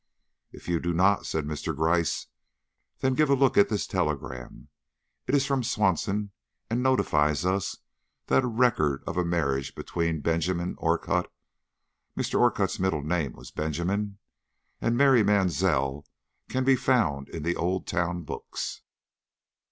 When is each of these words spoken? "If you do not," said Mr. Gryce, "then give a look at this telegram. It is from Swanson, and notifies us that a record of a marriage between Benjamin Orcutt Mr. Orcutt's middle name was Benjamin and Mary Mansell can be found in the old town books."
"If 0.51 0.67
you 0.67 0.79
do 0.79 0.95
not," 0.95 1.27
said 1.27 1.45
Mr. 1.45 1.75
Gryce, 1.75 2.25
"then 3.01 3.13
give 3.13 3.29
a 3.29 3.35
look 3.35 3.55
at 3.55 3.69
this 3.69 3.85
telegram. 3.85 4.69
It 5.27 5.35
is 5.35 5.45
from 5.45 5.61
Swanson, 5.61 6.31
and 6.71 6.81
notifies 6.81 7.45
us 7.45 7.77
that 8.25 8.43
a 8.43 8.47
record 8.47 9.03
of 9.05 9.15
a 9.15 9.23
marriage 9.23 9.75
between 9.75 10.21
Benjamin 10.21 10.73
Orcutt 10.79 11.31
Mr. 12.17 12.39
Orcutt's 12.39 12.79
middle 12.79 13.03
name 13.03 13.33
was 13.33 13.51
Benjamin 13.51 14.17
and 14.81 14.97
Mary 14.97 15.21
Mansell 15.21 16.07
can 16.49 16.63
be 16.63 16.75
found 16.75 17.29
in 17.29 17.43
the 17.43 17.55
old 17.55 17.85
town 17.85 18.23
books." 18.23 18.81